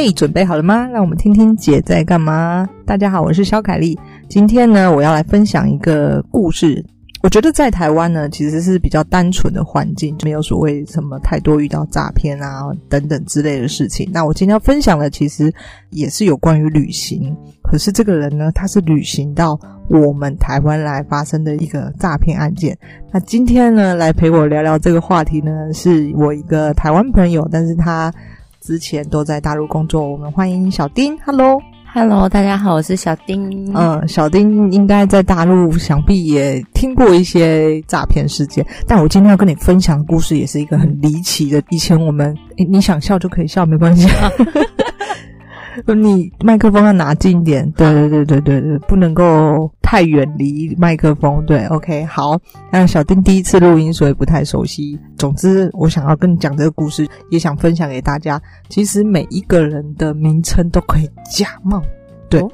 [0.00, 0.86] 嘿，准备好了吗？
[0.92, 2.64] 让我们听听姐在干嘛。
[2.86, 3.98] 大家好，我是肖凯丽。
[4.28, 6.86] 今天呢，我要来分享一个故事。
[7.20, 14.08] 我觉得在台湾呢，其实是比较单纯的环境，没有所谓什么太多遇到诈骗啊等等之类的事情。
[14.12, 15.52] 那我今天要分享的，其实
[15.90, 17.36] 也是有关于旅行。
[17.64, 19.58] 可是这个人呢，他是旅行到
[19.90, 22.78] 我们台湾来发生的一个诈骗案件。
[23.12, 28.14] 那今天呢，来陪我聊聊这个话题呢，是我一个台湾朋友，但是他。
[28.68, 31.18] 之前都在大陆工作，我们欢迎小丁。
[31.24, 33.72] Hello，Hello，大家好，我是小丁。
[33.74, 38.62] 嗯，小丁应该在大陆，想必也听过一些诈骗事件。
[38.86, 41.62] 但我今天要跟你分享的故事，也是一个很离奇的。
[41.70, 44.06] 以前我们，诶，你想笑就可以笑，没关系。
[45.94, 51.44] 你麦克风要拿近一点，对对对对对对，不能够太远离麦克风。
[51.46, 52.38] 对，OK，好。
[52.70, 54.98] 那小丁第一次录音，所以不太熟悉。
[55.16, 58.40] 总之，我想要跟你讲这个故事，也想分享给大家。
[58.68, 61.82] 其实每一个人的名称都可以假冒。
[62.28, 62.50] 对，哦、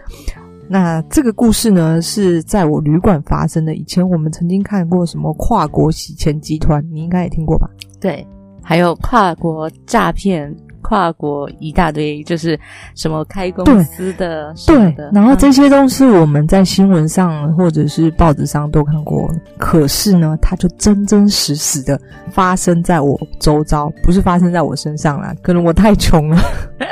[0.69, 3.75] 那这个故事呢，是在我旅馆发生的。
[3.75, 7.69] 以前我们曾经看过什么跨国洗钱集团，你应该也听过吧？
[8.00, 8.27] 对，
[8.62, 10.55] 还有跨国诈骗。
[10.95, 12.56] 跨国一大堆，就是
[12.95, 19.28] 什么开公司的，对，对，然后这些都是我们在新闻上或者是报纸上都看过。
[19.59, 22.00] 可是呢，它就真真实实的
[22.31, 25.34] 发生在我周遭，不是发生在我身上啦。
[25.42, 26.41] 可能我太穷了，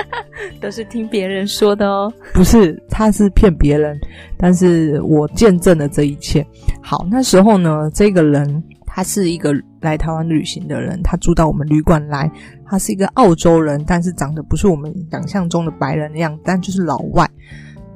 [0.61, 2.13] 都是听别人说的哦。
[2.35, 3.97] 不是，他是骗别人，
[4.37, 6.45] 但是我见证了这一切。
[6.83, 8.65] 好，那时候呢，这个人。
[8.95, 12.31] 他是一个来台湾旅行的人，他住到我们旅馆来。
[12.67, 17.29] 他是一个澳洲人，但是长得不是我们想象中的白人那样，但就是老外。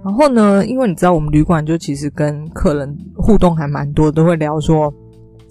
[0.03, 4.93] 然后呢，因为你知道我们旅馆就其实跟客人互动还蛮多，都会聊说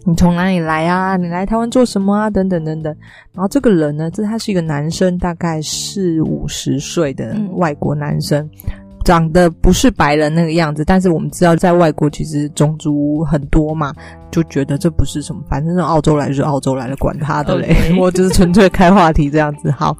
[0.03, 2.95] 你从哪里来啊，你来台湾做什么啊，等等等等。
[3.33, 8.43] 然后这个人呢，这他是一个男生，大概四五十岁的外国男生。
[8.67, 13.93] 嗯长得不是白人那个样子，但是我们知道在外国其实种族很多嘛，
[14.31, 17.73] 就觉得这不是什么，反正澳洲来就是澳洲来了，管他的嘞.
[17.97, 19.69] 我就是纯粹开话题这样子。
[19.71, 19.95] 好，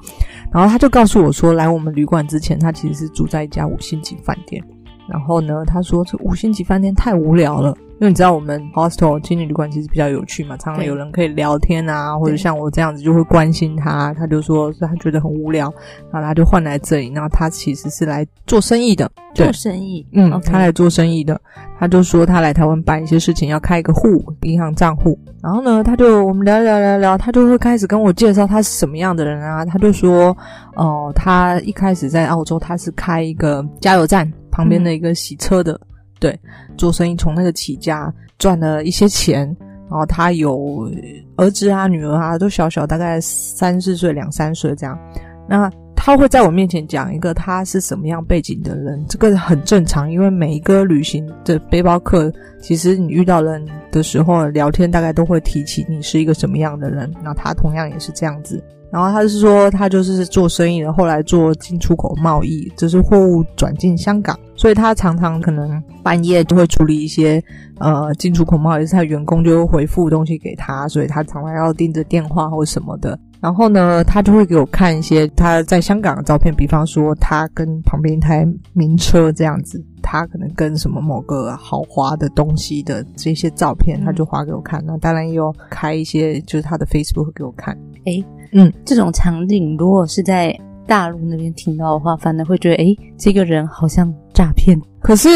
[0.52, 4.62] 然后他就告诉我说，来我们旅馆之前，他其实是住在一家五星级饭店。
[5.08, 7.76] 然后呢，他说这五星级饭店太无聊了。
[7.98, 15.72] 因为你知道我们 hostel 青年旅馆其实比较有趣嘛，常常有人可以聊天啊，或者像我这样子就会关心他，他就说是他觉得很无聊，
[16.12, 17.10] 然后他就换来这里。
[17.14, 20.44] 然后他其实是来做生意的，做生意，嗯，Okay.
[20.44, 21.40] 他来做生意的。
[21.78, 25.18] 他就说他来台湾办一些事情，要开一个户，银行账户。
[25.42, 29.64] 然后呢，他就我们聊聊聊聊，他就会开始跟我介绍他是什么样的人啊。
[29.64, 30.36] 他就说，
[30.74, 35.74] 哦、呃，他一开始在澳洲，他是开一个加油站旁边的一个洗车的。
[35.74, 35.86] 嗯
[36.18, 36.34] 对，
[36.78, 39.44] 做生意从那个起家，赚了一些钱，
[39.90, 40.90] 然后他有
[41.36, 44.98] 儿子啊、女儿啊，都小小，大概三四岁、两三岁这样。
[45.46, 53.62] 那他会在我面前讲一个他是什么样背景的人，这个很正常，因为每一个旅行的背包客，其实你遇到人
[53.92, 57.12] 的时候聊天，大概都会提起你是一个什么样的人。
[57.22, 58.58] 那他同样也是这样子。
[58.96, 67.42] 然后他是说，他就是做生意的，后来做进出口贸易，就是货物转进香港，所以他常常可能半夜就会处理一些
[67.76, 73.18] 呃进出口贸易，是他员工就会回复东西给他，所以他常常要盯着电话或什么的。
[73.38, 84.82] 然后呢，他就会给我看一些他在香港的照片，比方说他跟旁边一台名车这样子，他可能跟什么某个豪华的东西的这些照片，他就发给我看。
[84.86, 88.24] 那当然也有开一些就是他的 Facebook 给我看，诶
[88.58, 94.80] 嗯，这种场景如果是在大陆那边听到的话，反而会觉得，哎，这个人好像诈骗。
[95.00, 95.28] 可是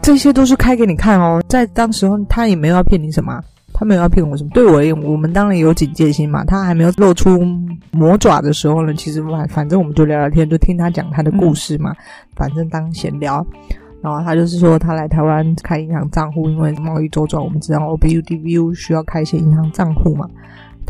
[0.00, 3.38] 这些都是开给你看哦，在当时候他也没有要骗你什么，
[3.74, 4.50] 他没有要骗我什么。
[4.54, 6.42] 对我而言，我们当然有警戒心嘛。
[6.44, 7.38] 他还没有露出
[7.90, 11.90] 魔爪的时候呢，其实反反正我们就聊聊天，就听他讲他的故事嘛。
[11.90, 11.96] 嗯、
[12.34, 13.46] 反正当闲聊，
[14.00, 20.26] 然后他就是说他来台湾开银行账户，因为贸易周转，我们知道 OBU DBU 需要开一些银行账户嘛。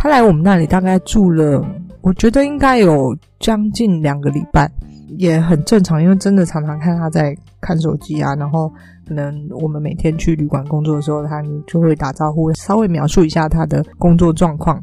[0.04, 1.66] 他来我们那里大概住了，
[2.02, 4.70] 我觉得应该有将近两个礼拜，
[5.16, 8.70] 也很正常，因为真的常常看他在看手机啊，然后
[9.08, 14.78] 可能我们每天去旅馆工作的时候，他就会打招呼，稍微描述一下他的工作状况。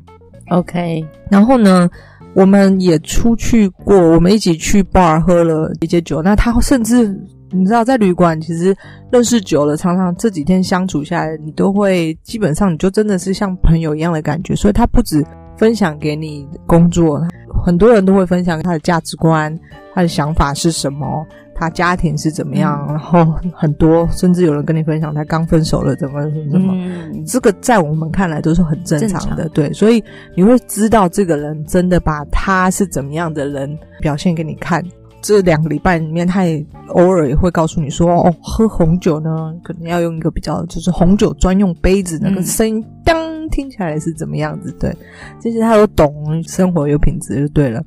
[0.49, 1.87] OK，然后呢，
[2.33, 7.15] 我们也出去过，我们一起去 bar 喝了一些酒，那他甚至。
[7.51, 8.75] 你知道，在旅馆其实
[9.11, 14.55] 认识久了，常常这几天相处下来，你都会基本上你就真的是像朋友一样的感觉。
[14.55, 15.23] 所以他不止
[15.57, 17.21] 分享给你工作，
[17.63, 19.57] 很多人都会分享他的价值观，
[19.93, 26.73] 他的想法是什么，他家庭是怎么样，嗯、然后很多甚至有人跟你分享他刚分手了，怎么怎么怎么。
[26.73, 29.49] 嗯、这个在我们看来都是很正常的，常。
[29.53, 29.71] 对。
[29.73, 30.03] 所以
[30.35, 34.83] 你会知道这个人真的把他是怎么样的人表现给你看。
[35.21, 44.71] 这两个礼拜里面，他也偶尔也会告诉你说，哦，喝红酒呢，可能要用一个比较就是红酒专用杯子，那个声音当、嗯、听起来是怎么样子？
[44.79, 44.95] 对，
[45.39, 47.83] 这些他都懂，生活有品质就对了。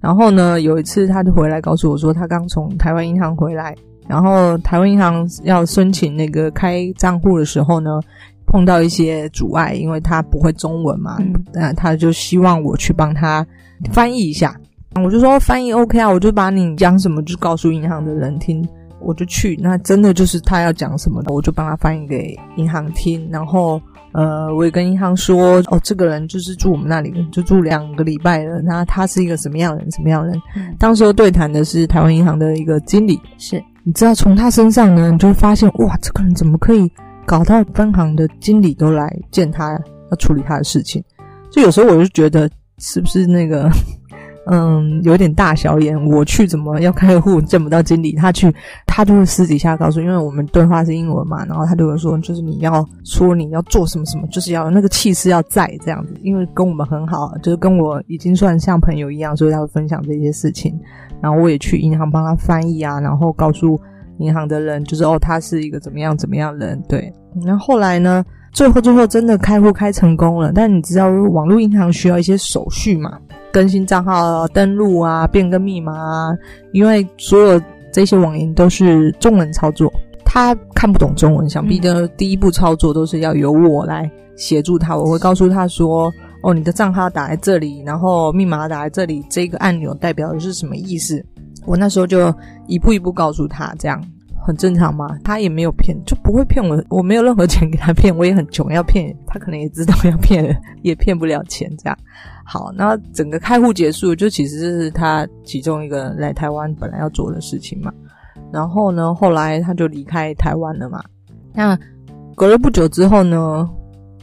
[0.00, 3.74] 然后呢，有一次他就回来告诉我说，他刚从台湾银行回来，
[4.06, 7.98] 然后台湾银行要申请那个开账户的时候呢，
[8.46, 11.18] 碰到一些阻碍，因为他不会中文嘛，
[11.52, 13.44] 那、嗯、他就希望我去帮他
[13.90, 14.54] 翻译一下。
[15.02, 18.66] 我就说翻译 OK 啊，我就把你讲什么就告诉银行的人听，
[19.00, 19.58] 我就去。
[19.60, 23.28] 那真的就是他要讲什么的，我就帮他翻译给银行听。
[23.30, 23.80] 然后
[24.12, 28.62] 呃，我也跟银行说，哦，这个人就是住我们那里，就住两个礼拜了。
[28.62, 29.90] 那他是一个什么样的人？
[29.90, 30.40] 什么样的人？
[30.56, 36.90] 嗯、当时候对谈的是台湾银行的一个经理，是你知道从他身上呢，你就会发现哇，这个人怎么可以
[37.26, 39.78] 搞到分行的经理都来见他，
[40.10, 41.02] 要处理他的事情？
[41.50, 42.48] 就有时候我就觉得，
[42.78, 43.70] 是不是那个？
[44.48, 46.00] 嗯，有点大小眼。
[46.08, 48.52] 我去怎么要开户见不到经理，他去
[48.86, 60.78] 他就会私底下告诉，因为我们对话是英文嘛，然后他就会说，就是你要说你要做什么什么，就是要那个气势要在这样子，因为跟我们很好，就是跟我已经算像朋友一样，所以他会分享这些事情。
[61.20, 63.80] 然后我也去银行帮他翻译啊，然后告诉
[64.18, 67.12] 银行的人，就是哦，他是一个怎么样怎么样人，对。
[67.44, 73.18] 然后后来呢，最后最后真的开户开成功了，但你知道网络银行需要一些手续嘛？
[73.52, 76.36] 更新账号、登录啊，变更密码啊，
[76.72, 77.60] 因为所有
[77.92, 79.92] 这些网银都是中文操作，
[80.24, 84.96] 他看不懂中文，想必的第一步操作都是要由我来协助他。
[84.96, 86.12] 我会告诉他说
[86.42, 91.24] ：“哦，你的账号打在这里，然后密码打在这里，这个按钮代表的是什么意思？”
[91.64, 92.32] 我那时候就
[92.66, 94.00] 一步一步告诉他，这样
[94.46, 95.18] 很正常嘛。
[95.24, 101.98] 他也没有骗，就不会骗我，我没有任何钱给他骗，我也很穷，要骗他可能也知道要骗人，也骗不了钱，这样。
[102.48, 107.92] 好，那整个开户结束，就其实是他其中一个来台湾本来要做的事情嘛。
[108.52, 111.02] 然后呢，后来他就离开台湾了嘛。
[111.52, 111.76] 那
[112.36, 113.68] 隔了不久之后呢，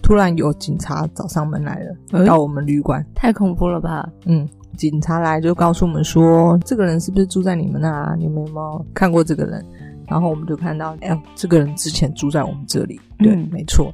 [0.01, 3.05] 突然有警察找上门来了，欸、到我们旅馆。
[3.13, 4.09] 太恐怖了吧？
[4.25, 4.47] 嗯，
[4.77, 8.15] 警察来就告诉我们说，这个人是不是住在你们那？
[8.17, 9.63] 你们有没有看过这个人？
[10.07, 12.99] 然后我们就看到，哎，这个人之前住在我们这里。
[13.17, 13.93] 对，嗯、没错。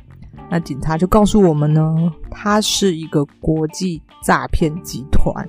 [0.49, 1.95] 那警察就告诉我们呢，
[2.31, 5.47] 他是一个国际诈骗集团，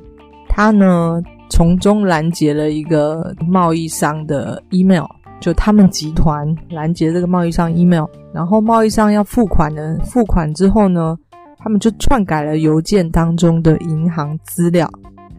[0.49, 5.07] 他呢从中拦截了一个贸易商的 email，
[5.41, 8.05] 就他们集团拦截这个贸易商 email，
[8.35, 11.17] 然后贸易商要付款呢，付款之后呢，
[11.59, 14.87] 他们就篡改了邮件当中的银行资料。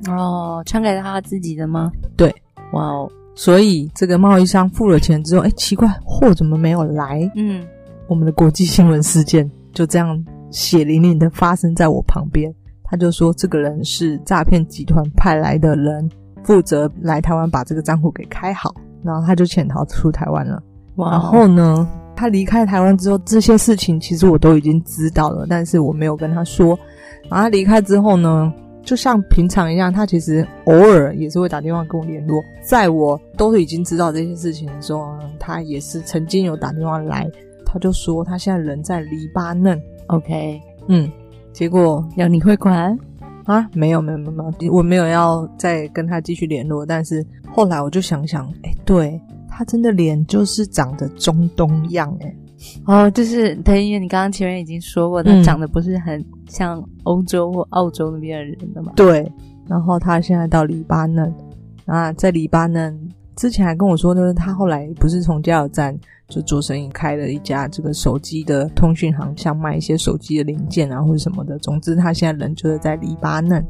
[0.07, 1.91] 哦，篡改了他自己的吗？
[2.17, 2.33] 对，
[2.73, 7.29] 哇哦，所以这个贸易商付了钱之后，哎，奇怪，货怎么没有来？
[7.35, 7.63] 嗯。
[8.11, 12.53] 我们的国际新闻事件就这样血淋淋的发生在我旁边。
[12.83, 16.11] 他就说，这个人是诈骗集团派来的人，
[16.43, 20.61] 负责来台湾把这个账户给开好，然后他就潜逃出台湾了。
[20.93, 26.77] 然后呢，他离开台湾之后，这些事情其实我都已经知道了，但是我没有跟他说。
[27.29, 28.51] 然后他离开之后呢，
[28.83, 32.43] 就像平常一样，他其实偶尔也是会打电话跟我联络。
[32.61, 37.25] 在我都已经知道这些事情的时候，他也是曾经有打电话来。
[37.71, 41.09] 他就说他现在人在黎巴嫩，OK，嗯，
[41.53, 42.97] 结果要你汇款
[43.45, 43.65] 啊？
[43.73, 44.25] 没有没有没
[44.59, 46.85] 有，我没有要再跟他继续联络。
[46.85, 49.17] 但是后来我就想想，哎，对，
[49.47, 52.35] 他真的脸就是长得中东样，哎，
[52.85, 58.91] 哦，就是对，因为你刚刚前面已经说过，他长得不是很像欧洲或澳洲那边的人的嘛？
[58.97, 59.31] 对，
[59.65, 61.33] 然后他现在到黎巴嫩
[61.85, 62.99] 啊，在黎巴嫩
[63.37, 65.97] 之前还跟我说，就是他后来不是从加油站。
[66.31, 71.59] 就做生意，开了一家这个手机的通讯行，像卖一些手机的零件啊，或者什么的。
[71.59, 73.63] 总之，他现在人就是在黎巴嫩，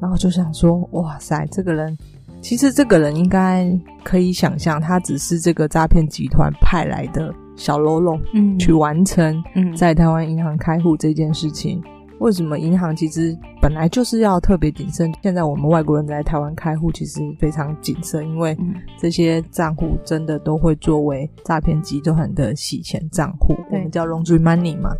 [0.00, 1.96] 然后就想说，哇塞，这个人，
[2.40, 3.70] 其实这个人应该
[4.02, 9.40] 可以想象，他只是这个诈骗集团派来的小喽啰，嗯，去完成
[9.76, 11.80] 在台湾银行开户这件事情。
[12.24, 15.12] 为什么银行其实本来就是要特别谨慎？
[15.22, 18.56] 现在我们外国人在台湾开户其实非常谨慎，因为
[18.98, 24.90] 这些账户真的都会作为诈骗集团的洗钱账户，我们叫 laundry money 嘛。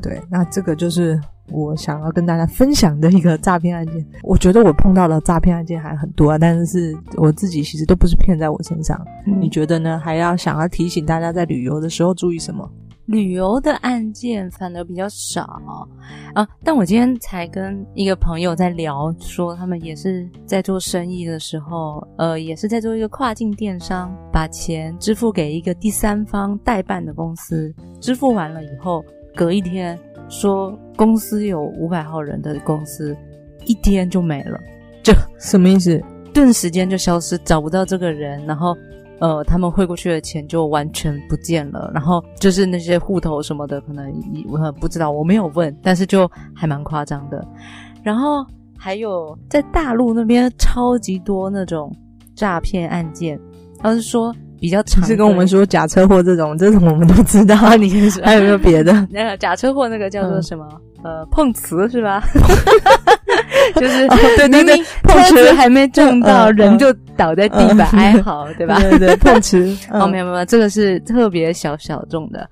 [0.00, 1.20] 对，那这个就是
[1.50, 4.06] 我想要跟大家分享的一个诈骗案件。
[4.22, 8.96] 我觉得我碰到的诈骗案件还很多啊，但是我自己其实都不是骗在我身上。
[9.26, 9.36] 嗯。
[9.40, 9.98] 你觉得呢？
[9.98, 12.70] 还要想要提醒大家在旅游的时候注意什么？
[13.08, 15.42] 旅游的案件反而比较少
[16.34, 29.02] 啊，但我今天才跟一个朋友在聊，说他们也是在做生意的时候，呃，也是在做一个跨境电商，把钱支付给一个第三方代办的公司，支付完了以后，
[29.34, 29.98] 隔一天
[30.28, 33.16] 说公司有五百号人的公司，
[33.64, 34.60] 一天就没了，
[35.02, 35.98] 这什么意思？
[36.34, 38.76] 顿时间就消失，找不到这个人，然后
[39.20, 44.12] 呃，他们汇过去的钱就完全不见了，然后就是那些户头什么的，可能
[44.48, 47.44] 我不知道，我没有问，但是就还蛮夸张的。
[48.02, 48.46] 然后
[48.76, 51.94] 还有在大陆那边超级多那种
[52.34, 53.38] 诈骗案件，
[53.80, 57.54] 他是说比较常，是跟我们说假车祸这种，这种我们都知道。
[57.76, 57.90] 你
[58.22, 58.92] 还有没有别的？
[59.10, 60.66] 那个假车祸那个叫做什么？
[61.04, 62.22] 嗯、呃，碰瓷是吧？
[63.80, 68.78] 就是、哦、对对对，碰瓷还没撞到，人就倒在地板哀嚎，对吧？
[68.90, 69.76] 对对，碰瓷。
[69.90, 72.48] 哦，没有没有，这个是特别小小众的。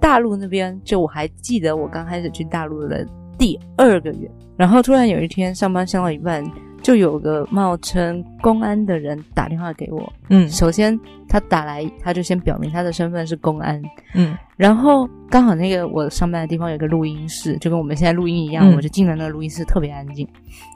[0.00, 3.06] 大陆那边，就我还记得我刚开始去大陆的
[3.38, 6.44] 第二个月，然后突然有一天上班上到一半。
[6.82, 10.96] 就有个冒称公安的人打电话给我，嗯，首先
[11.38, 13.82] 他打来，他就先表明他的身份是公安，
[14.14, 20.26] 嗯，然后刚好那个我上班的地方有个录音室，就跟我们现在录音一样，嗯，我就进了那个录音室，特别安静，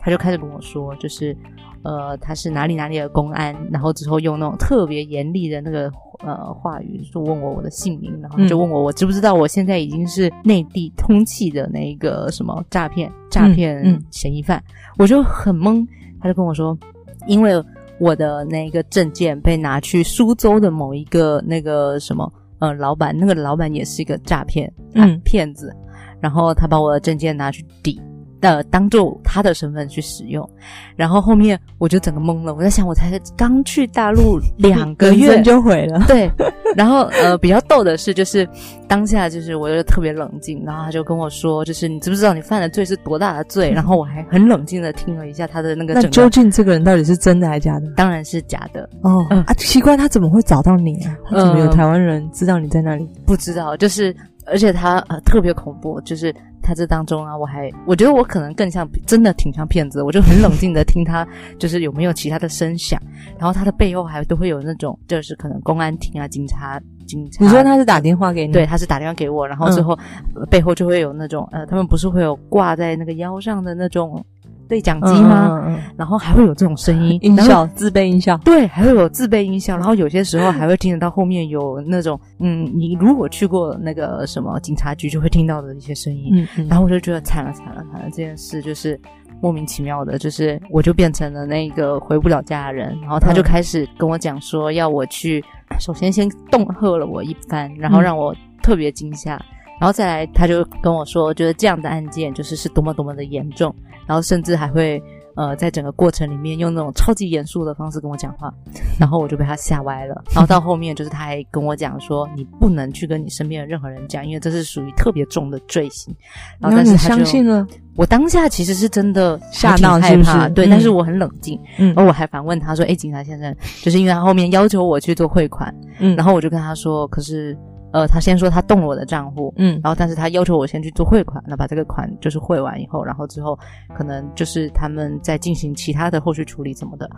[0.03, 1.35] 他就开始跟我说，就是
[1.83, 15.87] 呃他是哪里哪里的公安，然后之后用那种特别严厉的那个呃话语就问我我的姓名，然后就问我我知不知道我现在已经是内地通缉的那个什么诈骗诈骗嫌疑犯，嗯嗯，我就很懵。
[16.21, 16.79] 他就跟我说，
[17.27, 17.53] 因为
[18.01, 25.71] 我的那个证件被拿去苏州的某一个那个什么呃老板，那个老板也是一个诈骗嗯骗子，
[26.19, 28.01] 然后他把我的证件拿去抵。
[28.41, 30.49] 呃，当做他的身份去使用，
[30.97, 32.55] 然后后面我就整个懵了。
[32.55, 36.05] 我在想，我才刚去大陆两个月就毁了。
[36.07, 36.31] 对，
[36.75, 38.49] 然后呃，比较逗的是，就是
[38.89, 43.71] 当下就是我就特别冷静，然后他就跟我说，就是你知不知道你犯的罪是多大的罪？
[43.77, 45.93] 然后我还很冷静的听了一下他的那个。
[45.95, 47.87] 那究竟这个人到底是真的还是假的？
[47.97, 48.89] 当然是假的。
[49.03, 51.15] 哦、嗯、啊，奇怪，他怎么会找到你啊？
[51.29, 53.05] 他怎么有台湾人知道你在那里？
[53.05, 54.17] 呃、不知道，就是。
[54.51, 61.27] 而且他呃特别恐怖，就是他这当中啊，我还我觉得我可能更像真的挺像骗子，我就很冷静的听他，
[61.59, 63.01] 就是有没有其他的声响，
[63.39, 67.45] 然后他的背后还都会有那种，就是可能公安厅啊、警察、警察。
[67.45, 68.53] 你说他是打电话给你？
[68.53, 69.99] 对，他是打电话给我，然后之后、
[70.35, 74.25] 嗯、背后就会有那种呃，他们不是会有挂在那个腰上的那种。
[74.71, 75.49] 对讲机吗？
[75.51, 78.39] 嗯嗯嗯，然后还会有这种声音， 音效，自备音效。
[78.39, 79.77] 对，还会有自备音效。
[79.77, 86.31] 然后有些时候还会听得到后面有那种，嗯，你如果去过那个什么警察局，就会听到的一些声音。
[86.33, 86.69] 嗯嗯。
[86.69, 88.99] 然后我就觉得惨了惨了惨了，这件事就是
[89.43, 92.97] 莫名其妙的，就是我就变成了那个回不了家的人。
[93.01, 95.45] 然后他就开始跟我讲说，要我去，
[95.81, 99.41] 首先先恫吓了我一番，然后让我特别惊吓。
[99.81, 103.75] 嗯然后再来，他就跟我说，觉得这样的案件就是是多么多么的严重，
[104.07, 105.03] 然后甚至还会
[105.37, 108.53] 呃，在整个过程里面用那种超级严肃的方式跟我讲话，
[108.99, 110.23] 然后我就被他吓歪了。
[110.37, 116.15] 然后到后面，就是他还跟我讲说，你不能去跟你身边的任何人讲，因为这是属于特别重的罪行。
[116.59, 117.67] 然后但是他相信了。
[117.97, 121.59] 我当下其实是真的吓到害怕，对，但是我很冷静。
[121.79, 127.57] 嗯，然后我还反问他说：“哎，警察先生，就是因为他后面要求我去做汇款，嗯，然后我就跟他说，可是。”
[127.93, 133.59] 呃，他先说他动了我的账户，嗯，然后但是他要求我先去做汇款，那把这个款就是汇完以后，然后之后
[133.95, 137.11] 可能就是他们在进行其他的后续处理什么的，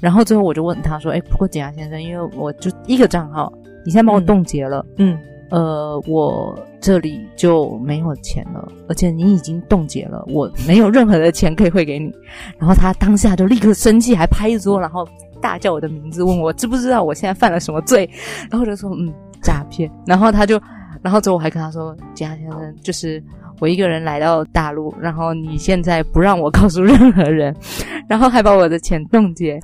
[0.00, 3.52] 然后最后我就问他说，哎，不过警察先生，因为我就一个账号，
[3.84, 5.18] 你现在帮我冻结了，嗯，
[5.50, 12.10] 嗯，呃，我这里就没有钱了，而且你已经冻结了，我没有任何的钱可以汇给你，
[12.58, 15.06] 然后他当下就立刻生气，还拍桌，然后
[15.40, 18.08] 大叫我的名字，问我知不知道我现在犯了什么罪，
[18.50, 19.12] 然后我就说，嗯。
[19.44, 20.60] 诈骗，然后他就，
[21.02, 23.22] 然后之后我还跟他说：“警察先生，就是
[23.60, 27.54] 我一个人来到大陆，然后你现在不让我告诉任何人，
[28.08, 29.60] 然后还把我的钱冻结，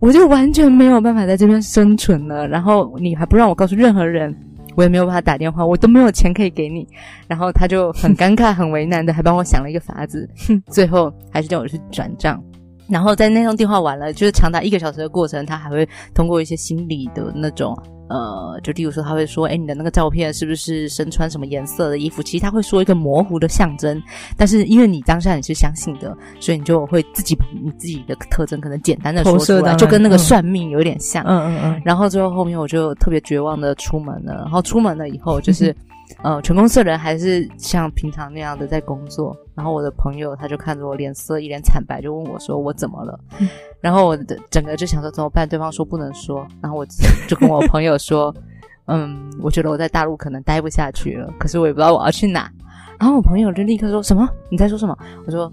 [0.00, 2.48] 我就完全没有办法在这边生存了。
[2.48, 4.34] 然后你还不让我告诉任何人，
[4.74, 6.88] 我也没有办法打电话，我都没有钱可以给你。
[7.26, 10.28] 然后他就很尴尬、很为难的，还帮我想了一个法子，
[10.70, 12.42] 最后还是叫我去转账。
[12.88, 17.76] 然后在那通电话完了，就是长达一个小时的过程，他还会通过一些心理的那种。”
[18.08, 24.02] 呃，就例如说，他会说：“哎，你的那个照片是不是身穿什么颜色的衣服？”其实他会说一个模糊的象征，
[24.34, 31.22] 但是因为你当下你是相信的，所以你就会自己把你自己的特征可能简单的说出来，就跟那个算命有点像。
[31.26, 31.82] 嗯嗯嗯。
[31.84, 34.36] 然后最后后面我就特别绝望的出门了。
[34.36, 35.76] 然后出门了以后，就是。
[36.22, 39.36] 呃，全公司的人还是像平常那样的在工作。
[39.54, 43.48] 然后我的朋友他就看着我脸色一脸惨白，就问我说：“我怎么了？”嗯、
[43.80, 45.48] 然后我的整个就想说怎么办？
[45.48, 46.46] 对方说不能说。
[46.60, 46.86] 然后我
[47.28, 48.34] 就跟我朋友说
[48.86, 52.50] ：“嗯，我觉得我在大陆可能待不下去了，可是我也不知道我要去哪。”
[52.98, 54.96] 然后我朋友就立刻说什么：“你在说什么？”
[55.26, 55.52] 我说：“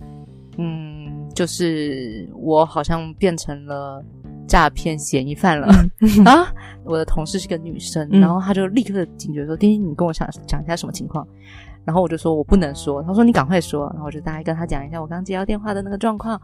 [0.58, 4.04] 嗯，就是我好像变成了。”
[4.48, 5.68] 诈骗嫌疑犯了
[6.26, 6.54] 啊！
[6.84, 11.28] 我的同事是个女生，嗯、然后她就立刻警觉说：“丁丁，你跟我讲讲一下什么情况？”
[11.86, 16.40] 然后我就说我不能说，她说你赶快说，然后我就大概跟她讲一下我刚接到电话的那个状况，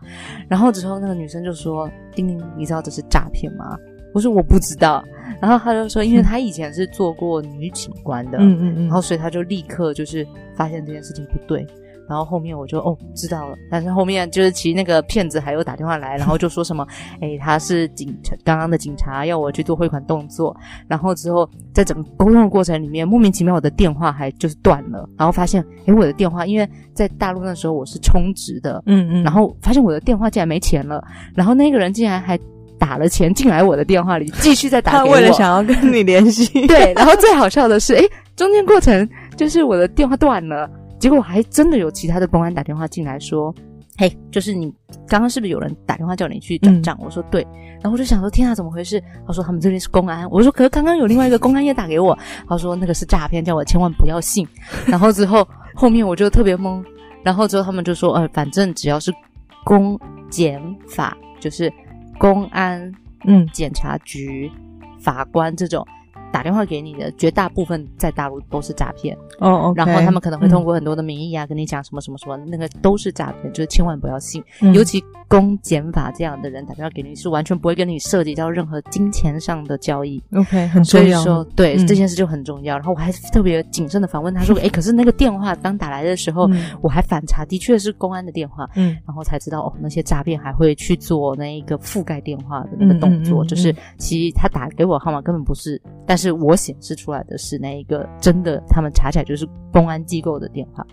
[0.48, 3.78] 然后之后那个女生就说：“丁丁，你知道这是诈骗吗？”
[4.14, 5.04] 我说我不知道，
[5.42, 11.66] 然后她就说，因为她以前是做过女警官的，嗯嗯嗯，然后所以她就立刻就是发现这件事情不对。
[12.12, 16.86] 然后后面我就哦知道了，但是后面就是其实那个骗子还有打电话来，然后就说什么，
[17.22, 20.54] 哎他是警察，刚刚的警察要我去做汇款动作，
[20.90, 31.02] 然后之后在整个沟通的过程里面，莫名其妙我的电话还就是断了，然后发现哎我的电话因为在大陆那时候我是充值的，嗯嗯，然后发现我的电话竟然没钱了，
[31.34, 32.38] 然后那个人竟然还
[32.78, 38.04] 打了钱进来我的电话里，继续再打给我，他为了想要跟你联系，对，然后最好笑的是，哎
[38.36, 40.70] 中间过程就是我的电话断了。
[41.02, 43.54] 结果还真的有其他的公安打电话进来说
[43.98, 44.72] ：“嘿，就是你
[45.08, 47.42] 刚刚是不是有人打电话叫你去转账？”嗯、我说：“对。”
[47.82, 52.16] 然后我就想说：“天啊，怎么回事？”他说：“他们这边是公安。”我说：“可是刚刚有另外一个公安也打给我。”
[52.48, 54.48] 他说：“那个是诈骗，叫我千万不要信。
[54.86, 56.86] ”然后之后后面我就特别懵。
[57.24, 59.12] 然后之后他们就说：“呃，反正只要是
[59.64, 61.74] 公检法，就是
[62.20, 62.80] 公安、
[63.26, 64.52] 嗯，检察局、
[65.00, 65.84] 法官这种。”
[66.32, 69.78] 打电话给你的绝大部分在大陆都是诈骗哦，oh, okay.
[69.78, 74.44] 然后他们可能会通过很多的名义啊，嗯、跟你讲什么什么什么，那个都是诈骗，就是千万不要信。
[74.62, 80.22] 嗯、尤其公检法这样的人打电话给你，是完全不会跟你涉及到任何金钱上的交易。
[80.36, 81.22] OK，很重要。
[81.22, 82.76] 所以说，对、嗯、这件事就很重要。
[82.78, 88.70] 然后我还特别谨慎的反问他说：“哎，可是那个电话刚打来的时候，嗯、我还反查，的确是公安的电话。
[88.76, 100.86] 嗯，然后才知道哦，那些诈骗还会去做那一个覆盖电话的那个动作，就是其实他打给我号码根本不是，但是我显示。”出来的是那一个真的，他们查起来就是公安机构的电话，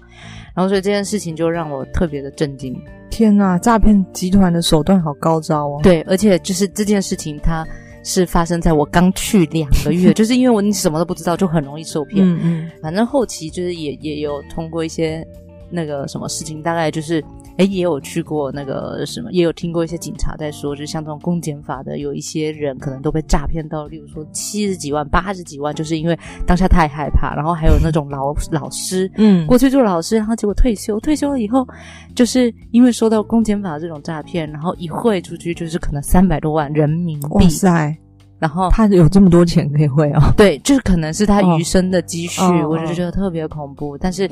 [0.54, 2.80] 然后所以这件事情就让我特别的震惊。
[3.10, 5.80] 天呐，诈骗集团的手段好高招哦！
[5.82, 7.66] 对，而且就是这件事情，它
[8.04, 12.24] 是发生在我刚去两个月， 就是因为我你什么都不知道，就很容易受骗。
[12.24, 15.26] 嗯嗯，反正后期就是也也有通过一些
[15.68, 17.22] 那个什么事情，大概就是。
[17.58, 27.34] 诶，也有去过那个什么，也有听过一些警察在说，就像这种公检法的，有一些人可能都被诈骗到，例如说七十几万、八十几万，就是因为当下太害怕。
[27.34, 31.66] 然后还有那种老 老师，嗯，过去做老师，然后结果退休，退休了以后，
[32.14, 37.26] 就是因为收到公检法这种诈骗，然后一汇出去就是可能三百多万人民币。
[37.30, 37.96] 哇塞！
[38.38, 40.32] 然后他有这么多钱可以汇哦？
[40.36, 44.30] 对，就是可能是他余生的积蓄，哦、我就觉得特别恐怖，哦、但是。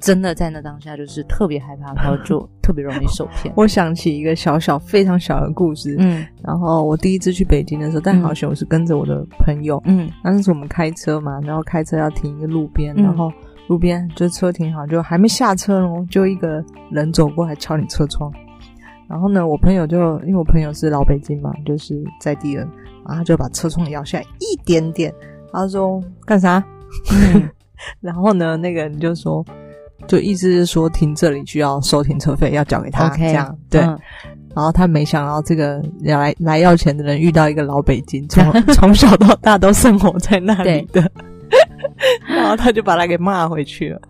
[0.00, 3.52] 真的在那当下就是特别害怕，然后就 特别容易受骗。
[3.56, 13.32] 我想起一个小小非常小的故事，嗯，然后我第一次去北京的时候，但好像我是跟着我的朋友，嗯，当时我们开车嘛，然后开车要停一个路边，然后
[13.68, 18.30] 路边就车停好，就还没下车哦，就一个人走过来敲你车窗，
[19.08, 22.68] 然后呢，我朋友就因为我朋友是老北京嘛，就是在地人，
[23.06, 25.12] 然后他就把车窗摇下来一点点，
[25.52, 26.62] 他说干啥？
[27.34, 27.48] 嗯、
[28.00, 29.44] 然后呢，那个人就说。
[30.06, 33.80] 就意思是说，停这里需要收停车费，要交给他，Okay, 这样对。
[33.80, 33.98] 嗯、
[34.54, 41.10] 然后他没想到，这个来来要钱的人遇到一个老北京，从 从小到大都生活在那里的，
[42.28, 44.00] 然后他就把他给骂回去了。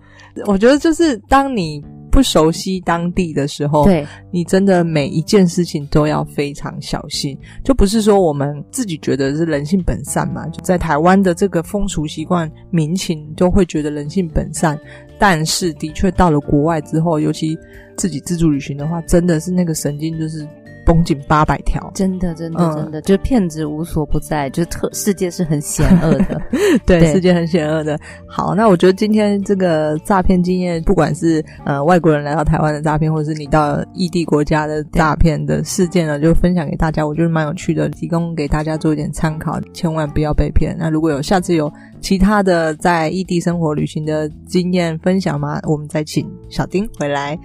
[0.44, 7.36] 我觉得，就是当你不熟悉当地的时候，对，你真的每一件事情都要非常小心。
[7.64, 10.46] 就不是说我们自己觉得是人性本善嘛？
[10.48, 14.78] 就在台湾的这个风俗习惯、民情，都会觉得人性本善。
[15.18, 17.58] 但是，的确到了国外之后，尤其
[17.96, 20.46] 自己自助旅行的话，真的是那个神经就是
[20.86, 21.90] 绷紧八百条。
[21.94, 26.40] 真的，真的，真的，嗯、就是骗子无所不在，就是特世界是很险恶的。
[26.86, 27.98] 对，对世界很险恶的。
[28.26, 40.76] 好，那我觉得今天这个诈骗经验，不管是呃外国人来到台湾的诈骗，或者是你到异地国家的诈骗的事件呢，就分享给大家，我觉得蛮有趣的，提供给大家做一点参考，千万不要被骗。
[40.78, 41.70] 那如果有下次有。
[41.98, 45.58] 其他的在异地生活旅行的经验分享吗？
[45.64, 47.36] 我们再请小丁回来。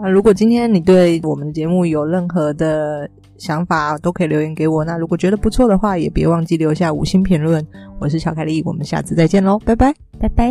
[0.00, 4.84] 那如果今天你对我们的节目有任何的想法都可以留言给我。
[4.84, 7.64] 那如果觉得不错的话也别忘记留下五星评论。
[7.98, 9.92] 我是小凯丽我们下次再见喽拜拜。
[10.18, 10.48] 拜拜。